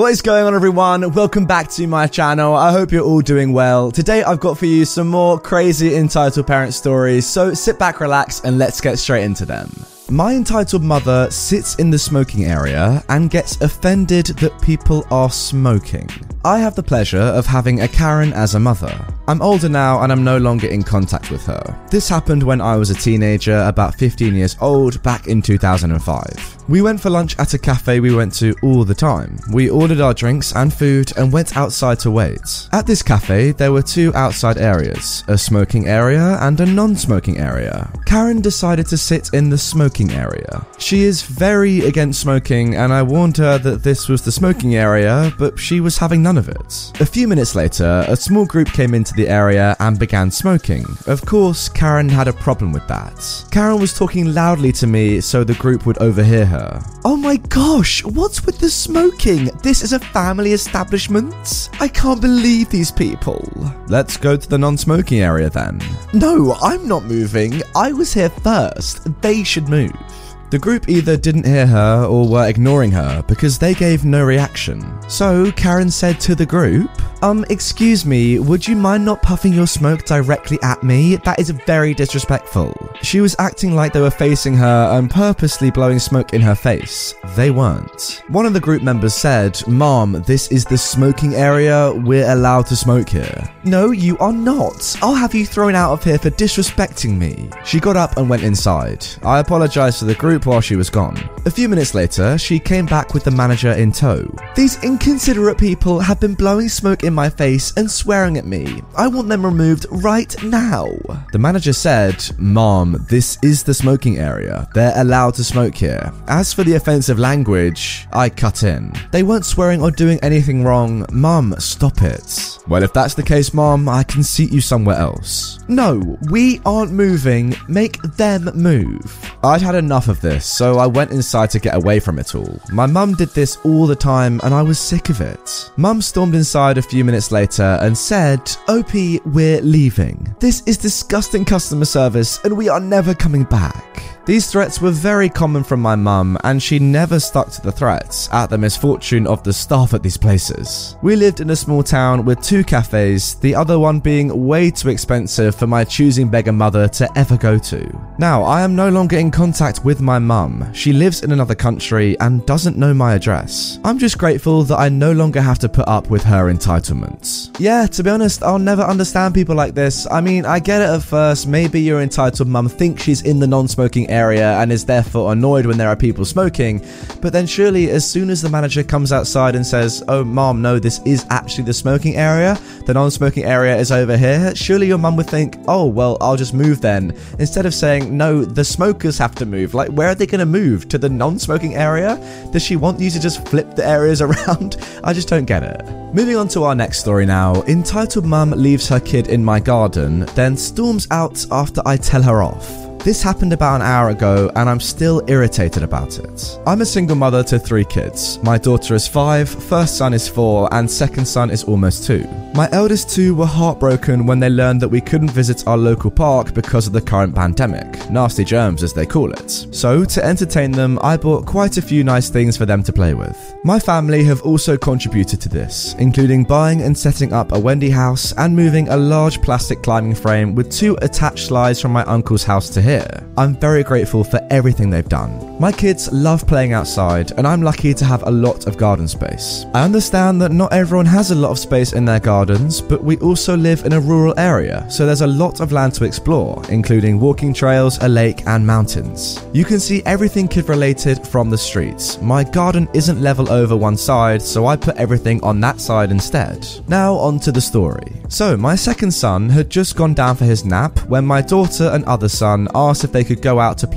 [0.00, 1.12] What is going on, everyone?
[1.12, 2.54] Welcome back to my channel.
[2.54, 3.92] I hope you're all doing well.
[3.92, 7.26] Today, I've got for you some more crazy entitled parent stories.
[7.26, 9.68] So sit back, relax, and let's get straight into them.
[10.10, 16.08] My entitled mother sits in the smoking area and gets offended that people are smoking.
[16.44, 19.06] I have the pleasure of having a Karen as a mother.
[19.28, 21.86] I'm older now and I'm no longer in contact with her.
[21.90, 26.56] This happened when I was a teenager, about 15 years old, back in 2005.
[26.66, 29.38] We went for lunch at a cafe we went to all the time.
[29.52, 32.68] We ordered our drinks and food and went outside to wait.
[32.72, 37.38] At this cafe, there were two outside areas a smoking area and a non smoking
[37.38, 37.92] area.
[38.06, 40.64] Karen decided to sit in the smoking area.
[40.78, 45.32] She is very against smoking, and I warned her that this was the smoking area,
[45.38, 46.92] but she was having none of it.
[47.00, 50.86] A few minutes later, a small group came into the area and began smoking.
[51.06, 53.44] Of course, Karen had a problem with that.
[53.50, 56.80] Karen was talking loudly to me so the group would overhear her.
[57.04, 59.46] Oh my gosh, what's with the smoking?
[59.62, 61.70] This is a family establishment?
[61.80, 63.42] I can't believe these people.
[63.88, 65.80] Let's go to the non smoking area then.
[66.12, 67.62] No, I'm not moving.
[67.74, 69.08] I was here first.
[69.22, 70.29] They should move move.
[70.50, 74.84] The group either didn't hear her or were ignoring her because they gave no reaction.
[75.08, 76.90] So Karen said to the group,
[77.22, 81.16] Um, excuse me, would you mind not puffing your smoke directly at me?
[81.16, 82.74] That is very disrespectful.
[83.02, 87.14] She was acting like they were facing her and purposely blowing smoke in her face.
[87.36, 88.22] They weren't.
[88.26, 91.92] One of the group members said, Mom, this is the smoking area.
[91.92, 93.48] We're allowed to smoke here.
[93.62, 94.98] No, you are not.
[95.00, 97.50] I'll have you thrown out of here for disrespecting me.
[97.64, 99.06] She got up and went inside.
[99.22, 101.16] I apologized to the group while she was gone.
[101.46, 104.32] A few minutes later, she came back with the manager in tow.
[104.54, 108.82] These inconsiderate people have been blowing smoke in my face and swearing at me.
[108.96, 110.86] I want them removed right now.
[111.32, 114.68] The manager said, Mom, this is the smoking area.
[114.74, 116.12] They're allowed to smoke here.
[116.28, 118.92] As for the offensive language, I cut in.
[119.10, 121.06] They weren't swearing or doing anything wrong.
[121.10, 122.59] Mom, stop it.
[122.70, 125.58] Well, if that's the case, Mom, I can seat you somewhere else.
[125.66, 127.56] No, we aren't moving.
[127.66, 129.34] Make them move.
[129.42, 132.60] I'd had enough of this, so I went inside to get away from it all.
[132.70, 135.72] My mum did this all the time, and I was sick of it.
[135.76, 138.94] Mum stormed inside a few minutes later and said, OP,
[139.26, 140.32] we're leaving.
[140.38, 144.19] This is disgusting customer service, and we are never coming back.
[144.26, 148.28] These threats were very common from my mum, and she never stuck to the threats
[148.32, 150.96] at the misfortune of the staff at these places.
[151.02, 154.90] We lived in a small town with two cafes, the other one being way too
[154.90, 158.00] expensive for my choosing beggar mother to ever go to.
[158.18, 160.70] Now, I am no longer in contact with my mum.
[160.74, 163.78] She lives in another country and doesn't know my address.
[163.84, 167.56] I'm just grateful that I no longer have to put up with her entitlements.
[167.58, 170.06] Yeah, to be honest, I'll never understand people like this.
[170.10, 171.46] I mean, I get it at first.
[171.46, 175.66] Maybe your entitled mum thinks she's in the non smoking area and is therefore annoyed
[175.66, 176.84] when there are people smoking.
[177.20, 180.78] But then, surely, as soon as the manager comes outside and says, Oh, mom, no,
[180.78, 184.98] this is actually the smoking area, the non smoking area is over here, surely your
[184.98, 187.16] mum would think, Oh, well, I'll just move then.
[187.38, 189.74] Instead of saying, No, the smokers have to move.
[189.74, 190.88] Like, where are they going to move?
[190.88, 192.16] To the non smoking area?
[192.52, 194.76] Does she want you to just flip the areas around?
[195.04, 195.82] I just don't get it.
[196.12, 197.62] Moving on to our next story now.
[197.64, 202.42] Entitled Mum leaves her kid in my garden, then storms out after I tell her
[202.42, 202.89] off.
[203.02, 206.60] This happened about an hour ago, and I'm still irritated about it.
[206.66, 208.38] I'm a single mother to three kids.
[208.42, 212.28] My daughter is five, first son is four, and second son is almost two.
[212.52, 216.52] My eldest two were heartbroken when they learned that we couldn't visit our local park
[216.52, 219.68] because of the current pandemic, nasty germs as they call it.
[219.70, 223.14] So, to entertain them, I bought quite a few nice things for them to play
[223.14, 223.54] with.
[223.62, 228.32] My family have also contributed to this, including buying and setting up a Wendy house
[228.36, 232.68] and moving a large plastic climbing frame with two attached slides from my uncle's house
[232.70, 233.08] to here.
[233.38, 235.56] I'm very grateful for everything they've done.
[235.60, 239.66] My kids love playing outside, and I'm lucky to have a lot of garden space.
[239.72, 243.18] I understand that not everyone has a lot of space in their gardens, but we
[243.18, 247.20] also live in a rural area, so there's a lot of land to explore, including
[247.20, 249.44] walking trails, a lake, and mountains.
[249.52, 252.18] You can see everything kid related from the streets.
[252.22, 256.66] My garden isn't level over one side, so I put everything on that side instead.
[256.88, 258.10] Now, on to the story.
[258.28, 262.04] So, my second son had just gone down for his nap when my daughter and
[262.06, 263.96] other son asked if they could go out to play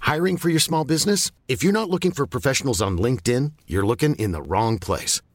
[0.00, 1.30] Hiring for your small business?
[1.48, 5.22] If you're not looking for professionals on LinkedIn, you're looking in the wrong place.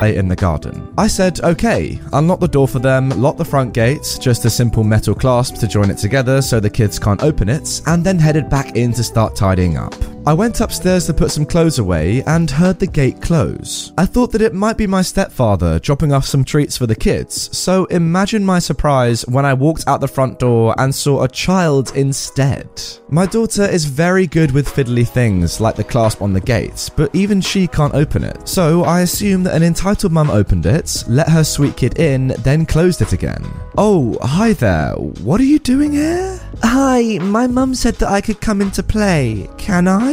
[0.00, 0.92] In the garden.
[0.96, 4.84] I said, okay, unlock the door for them, lock the front gates, just a simple
[4.84, 8.48] metal clasp to join it together so the kids can't open it, and then headed
[8.48, 9.94] back in to start tidying up.
[10.24, 13.92] I went upstairs to put some clothes away and heard the gate close.
[13.98, 17.56] I thought that it might be my stepfather dropping off some treats for the kids,
[17.56, 21.96] so imagine my surprise when I walked out the front door and saw a child
[21.96, 22.68] instead.
[23.08, 27.12] My daughter is very good with fiddly things like the clasp on the gates, but
[27.12, 31.28] even she can't open it, so I assume that an entitled mum opened it, let
[31.30, 33.44] her sweet kid in, then closed it again.
[33.76, 36.38] Oh, hi there, what are you doing here?
[36.62, 39.48] Hi, my mum said that I could come in to play.
[39.58, 40.11] Can I?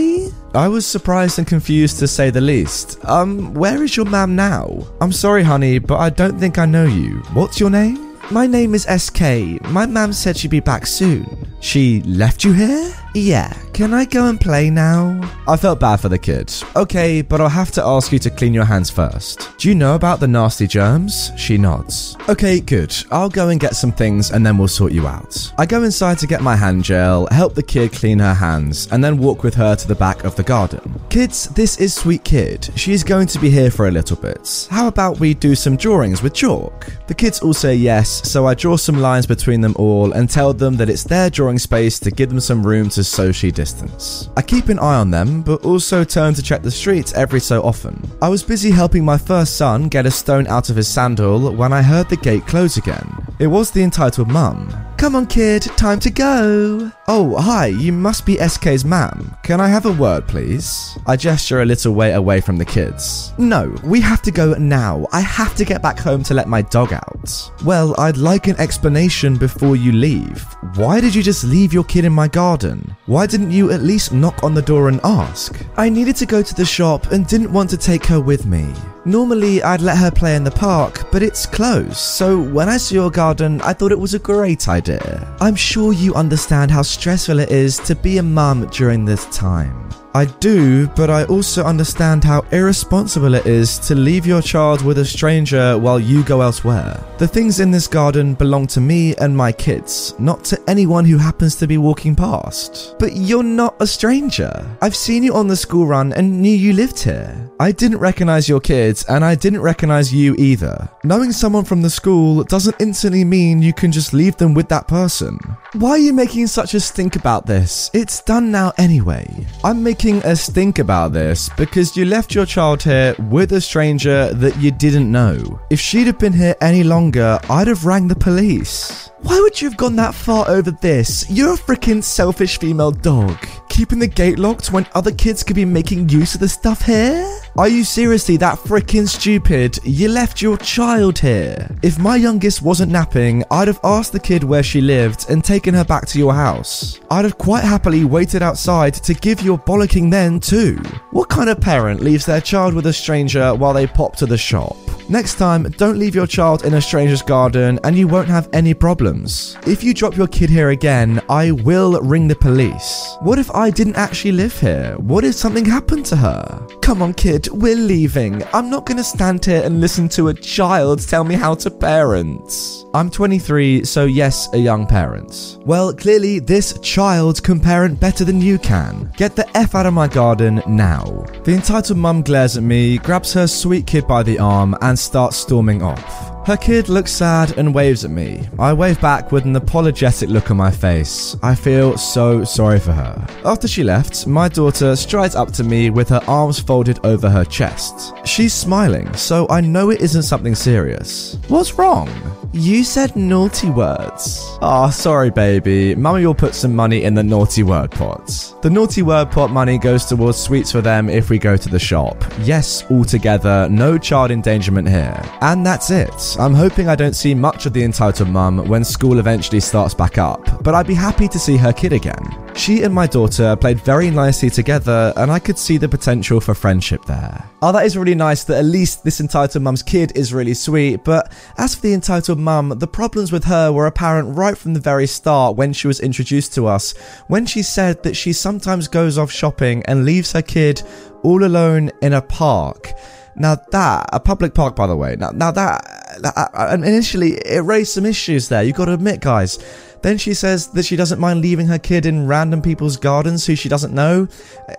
[0.54, 2.98] I was surprised and confused to say the least.
[3.06, 4.88] Um, where is your mum now?
[5.00, 7.20] I'm sorry, honey, but I don't think I know you.
[7.34, 8.18] What's your name?
[8.32, 9.22] My name is SK.
[9.66, 11.48] My mum said she'd be back soon.
[11.62, 12.94] She left you here?
[13.14, 13.54] Yeah.
[13.74, 15.18] Can I go and play now?
[15.48, 16.54] I felt bad for the kid.
[16.76, 19.58] Okay, but I'll have to ask you to clean your hands first.
[19.58, 21.32] Do you know about the nasty germs?
[21.38, 22.18] She nods.
[22.28, 22.94] Okay, good.
[23.10, 25.52] I'll go and get some things and then we'll sort you out.
[25.58, 29.02] I go inside to get my hand gel, help the kid clean her hands, and
[29.02, 31.00] then walk with her to the back of the garden.
[31.10, 32.70] Kids, this is Sweet Kid.
[32.76, 34.68] She's going to be here for a little bit.
[34.70, 36.92] How about we do some drawings with chalk?
[37.08, 40.54] The kids all say yes, so I draw some lines between them all and tell
[40.54, 44.30] them that it's their drawing space to give them some room to socially distance.
[44.38, 47.62] I keep an eye on them, but also turn to check the streets every so
[47.62, 48.10] often.
[48.22, 51.74] I was busy helping my first son get a stone out of his sandal when
[51.74, 53.10] I heard the gate close again.
[53.40, 54.74] It was the entitled mum.
[54.98, 56.92] Come on, kid, time to go.
[57.12, 59.36] Oh, hi, you must be SK's mam.
[59.42, 60.96] Can I have a word, please?
[61.08, 63.34] I gesture a little way away from the kids.
[63.40, 65.08] No, we have to go now.
[65.12, 67.52] I have to get back home to let my dog out.
[67.66, 70.44] Well, I'd like an explanation before you leave.
[70.76, 72.96] Why did you just leave your kid in my garden?
[73.08, 75.60] Why didn't you at least knock on the door and ask?
[75.78, 78.72] I needed to go to the shop and didn't want to take her with me.
[79.06, 82.94] Normally, I'd let her play in the park, but it's closed, so when I saw
[82.94, 85.36] your garden, I thought it was a great idea.
[85.40, 89.99] I'm sure you understand how stressful it is to be a mum during this time.
[90.16, 94.98] I do, but I also understand how irresponsible it is to leave your child with
[94.98, 97.04] a stranger while you go elsewhere.
[97.20, 101.18] The things in this garden belong to me and my kids, not to anyone who
[101.18, 102.96] happens to be walking past.
[102.98, 104.52] But you're not a stranger.
[104.82, 107.50] I've seen you on the school run and knew you lived here.
[107.60, 110.90] I didn't recognize your kids, and I didn't recognize you either.
[111.04, 114.88] Knowing someone from the school doesn't instantly mean you can just leave them with that
[114.88, 115.38] person.
[115.74, 117.92] Why are you making such a stink about this?
[117.94, 119.28] It's done now anyway.
[119.64, 124.34] I'm making a think about this because you left your child here with a stranger
[124.34, 125.60] that you didn't know.
[125.70, 129.12] If she'd have been here any longer, I'd have rang the police.
[129.24, 131.30] Why would you have gone that far over this?
[131.30, 133.38] You're a freaking selfish female dog.
[133.80, 137.26] Keeping the gate locked when other kids could be making use of the stuff here?
[137.58, 139.80] Are you seriously that freaking stupid?
[139.86, 141.66] You left your child here.
[141.82, 145.74] If my youngest wasn't napping, I'd have asked the kid where she lived and taken
[145.76, 147.00] her back to your house.
[147.10, 150.76] I'd have quite happily waited outside to give your bollocking then too.
[151.12, 154.38] What kind of parent leaves their child with a stranger while they pop to the
[154.38, 154.76] shop?
[155.10, 158.76] Next time, don't leave your child in a stranger's garden and you won't have any
[158.76, 159.58] problems.
[159.66, 163.18] If you drop your kid here again, I will ring the police.
[163.22, 164.96] What if I didn't actually live here?
[165.00, 166.68] What if something happened to her?
[166.84, 168.44] Come on, kid, we're leaving.
[168.54, 172.86] I'm not gonna stand here and listen to a child tell me how to parent.
[172.94, 175.58] I'm 23, so yes, a young parent.
[175.66, 179.12] Well, clearly, this child can parent better than you can.
[179.18, 181.04] Get the F out of my garden now.
[181.44, 185.38] The entitled mum glares at me, grabs her sweet kid by the arm, and starts
[185.38, 186.39] storming off.
[186.50, 188.50] Her kid looks sad and waves at me.
[188.58, 191.38] I wave back with an apologetic look on my face.
[191.44, 193.28] I feel so sorry for her.
[193.46, 197.46] After she left, my daughter strides up to me with her arms folded over her
[197.46, 198.16] chest.
[198.26, 201.38] She's smiling, so I know it isn't something serious.
[201.50, 202.10] What's wrong?
[202.52, 204.58] You said naughty words.
[204.60, 205.94] Ah, oh, sorry, baby.
[205.94, 208.56] Mummy will put some money in the naughty word pot.
[208.64, 211.78] The naughty word pot money goes towards sweets for them if we go to the
[211.78, 212.24] shop.
[212.42, 215.22] Yes, all together, no child endangerment here.
[215.42, 216.38] And that's it.
[216.40, 220.18] I'm hoping I don't see much of the entitled mum when school eventually starts back
[220.18, 222.54] up, but I'd be happy to see her kid again.
[222.56, 226.54] She and my daughter played very nicely together, and I could see the potential for
[226.54, 227.44] friendship there.
[227.62, 231.04] Oh, that is really nice that at least this entitled mum's kid is really sweet,
[231.04, 234.80] but as for the entitled mum, the problems with her were apparent right from the
[234.80, 236.96] very start when she was introduced to us,
[237.28, 240.82] when she said that she sometimes goes off shopping and leaves her kid
[241.22, 242.94] all alone in a park.
[243.36, 245.16] Now that a public park, by the way.
[245.18, 248.64] Now, now that, Uh, uh, initially it raised some issues there.
[248.64, 249.60] You got to admit, guys.
[250.02, 253.56] Then she says that she doesn't mind leaving her kid in random people's gardens who
[253.56, 254.28] she doesn't know.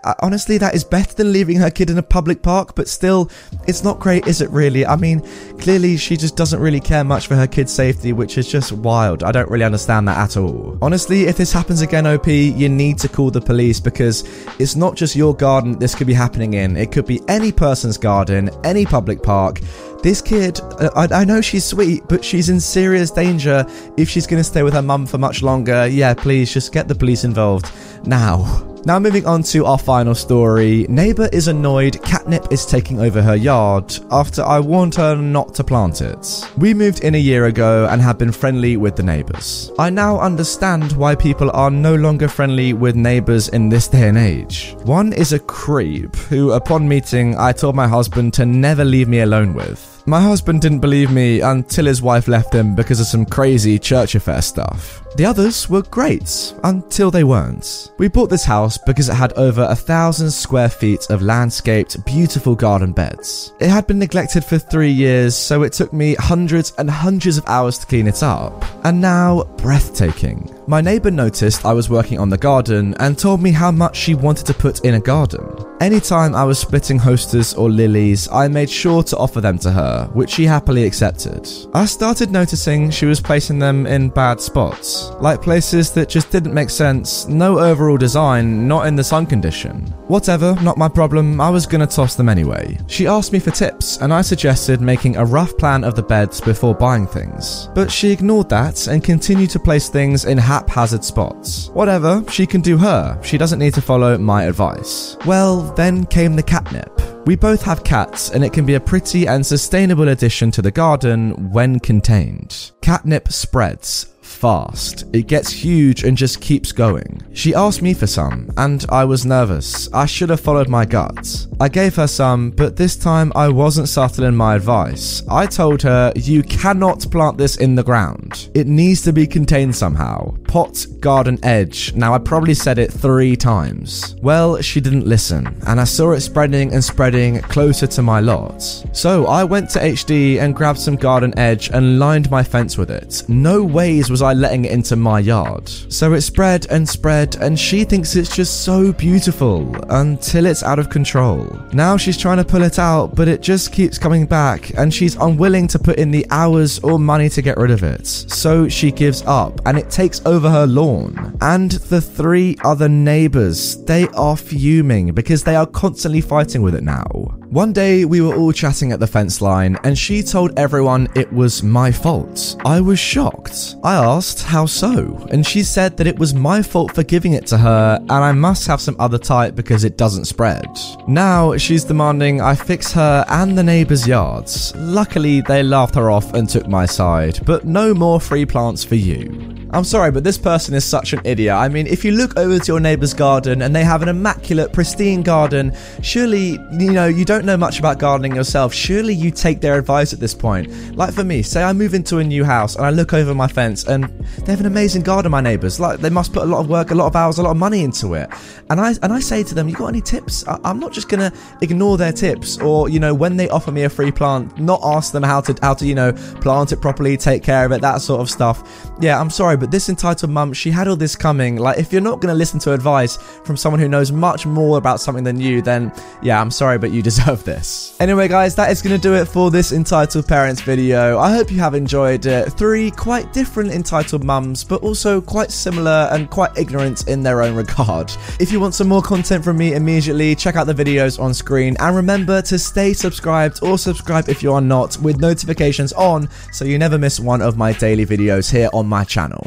[0.03, 3.31] Uh, honestly, that is better than leaving her kid in a public park, but still,
[3.67, 4.87] it's not great, is it really?
[4.87, 5.21] I mean,
[5.59, 9.23] clearly she just doesn't really care much for her kid's safety, which is just wild.
[9.23, 10.79] I don't really understand that at all.
[10.81, 14.25] Honestly, if this happens again, OP, you need to call the police because
[14.59, 16.77] it's not just your garden this could be happening in.
[16.77, 19.61] It could be any person's garden, any public park.
[20.03, 23.67] This kid, uh, I, I, know she's sweet, but she's in serious danger
[23.99, 25.87] if she's going to stay with her mum for much longer.
[25.87, 27.71] Yeah, please just get the police involved
[28.07, 28.70] now.
[28.87, 30.87] Now, moving on to our final story.
[30.89, 35.65] Neighbour is annoyed catnip is taking over her yard after I warned her not to
[35.65, 36.49] plant it.
[36.57, 39.71] We moved in a year ago and have been friendly with the neighbours.
[39.79, 44.17] I now understand why people are no longer friendly with neighbours in this day and
[44.17, 44.75] age.
[44.85, 49.21] One is a creep who, upon meeting, I told my husband to never leave me
[49.21, 50.00] alone with.
[50.11, 54.17] My husband didn't believe me until his wife left him because of some crazy church
[54.17, 55.05] affair stuff.
[55.15, 57.93] The others were great until they weren't.
[57.97, 62.57] We bought this house because it had over a thousand square feet of landscaped, beautiful
[62.57, 63.53] garden beds.
[63.61, 67.47] It had been neglected for three years, so it took me hundreds and hundreds of
[67.47, 68.65] hours to clean it up.
[68.85, 70.53] And now, breathtaking.
[70.71, 74.15] My neighbour noticed I was working on the garden and told me how much she
[74.15, 75.45] wanted to put in a garden.
[75.81, 80.09] Anytime I was splitting hostas or lilies, I made sure to offer them to her,
[80.13, 81.49] which she happily accepted.
[81.75, 86.55] I started noticing she was placing them in bad spots, like places that just didn't
[86.55, 89.87] make sense, no overall design, not in the sun condition.
[90.07, 92.79] Whatever, not my problem, I was gonna toss them anyway.
[92.87, 96.41] She asked me for tips, and I suggested making a rough plan of the beds
[96.41, 97.71] before buying things.
[97.75, 100.37] But she ignored that and continued to place things in
[100.69, 101.69] haphazard spots.
[101.69, 105.17] Whatever, she can do her, she doesn't need to follow my advice.
[105.27, 107.01] Well, then came the catnip.
[107.27, 110.71] We both have cats, and it can be a pretty and sustainable addition to the
[110.71, 112.73] garden when contained.
[112.81, 115.05] Catnip spreads fast.
[115.13, 117.23] It gets huge and just keeps going.
[117.35, 119.93] She asked me for some, and I was nervous.
[119.93, 121.47] I should have followed my gut.
[121.61, 125.23] I gave her some, but this time I wasn't subtle in my advice.
[125.29, 128.51] I told her, You cannot plant this in the ground.
[128.55, 130.37] It needs to be contained somehow.
[130.51, 131.95] Pot, garden, edge.
[131.95, 134.17] Now, I probably said it three times.
[134.21, 138.61] Well, she didn't listen, and I saw it spreading and spreading closer to my lot.
[138.93, 142.91] So I went to HD and grabbed some garden edge and lined my fence with
[142.91, 143.23] it.
[143.29, 145.69] No ways was I letting it into my yard.
[145.69, 150.81] So it spread and spread, and she thinks it's just so beautiful until it's out
[150.81, 151.47] of control.
[151.73, 155.15] Now she's trying to pull it out, but it just keeps coming back, and she's
[155.15, 158.09] unwilling to put in the hours or money to get rid of it.
[158.09, 161.37] So she gives up, and it takes over her lawn.
[161.41, 166.85] And the three other neighbors, they are fuming because they are constantly fighting with it
[166.85, 167.40] now.
[167.51, 171.33] One day we were all chatting at the fence line, and she told everyone it
[171.33, 172.55] was my fault.
[172.65, 173.75] I was shocked.
[173.83, 177.49] I asked how so, and she said that it was my fault for giving it
[177.49, 180.69] to her, and I must have some other type because it doesn't spread.
[181.09, 184.73] Now she's demanding I fix her and the neighbours' yards.
[184.77, 188.95] Luckily, they laughed her off and took my side, but no more free plants for
[188.95, 189.57] you.
[189.73, 191.55] I'm sorry, but this person is such an idiot.
[191.55, 194.73] I mean, if you look over to your neighbour's garden and they have an immaculate,
[194.73, 198.73] pristine garden, surely, you know, you don't know much about gardening yourself.
[198.73, 200.97] Surely you take their advice at this point.
[200.97, 203.47] Like for me, say I move into a new house and I look over my
[203.47, 204.05] fence and
[204.39, 205.79] they have an amazing garden, my neighbours.
[205.79, 207.57] Like they must put a lot of work, a lot of hours, a lot of
[207.59, 208.31] money into it.
[208.71, 210.47] And I and I say to them, you got any tips?
[210.49, 213.85] I, I'm not just gonna ignore their tips or, you know, when they offer me
[213.85, 217.17] a free plant, not ask them how to how to, you know, plant it properly,
[217.17, 218.91] take care of it, that sort of stuff.
[219.01, 221.57] Yeah, I'm sorry, but this entitled mum, she had all this coming.
[221.57, 225.01] Like, if you're not to listen to advice from someone who knows much more about
[225.01, 225.93] something than you, then
[226.23, 227.97] yeah, I'm sorry, but you deserve this.
[228.01, 231.19] Anyway, guys, that is going to do it for this entitled parents video.
[231.19, 232.51] I hope you have enjoyed it.
[232.51, 237.55] Three quite different entitled mums, but also quite similar and quite ignorant in their own
[237.55, 238.13] regard.
[238.39, 241.77] If you want some more content from me immediately, check out the videos on screen
[241.79, 246.65] and remember to stay subscribed or subscribe if you are not with notifications on so
[246.65, 249.47] you never miss one of my daily videos here on my channel.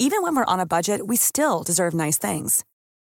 [0.00, 2.64] Even when we're on a budget, we still deserve nice things.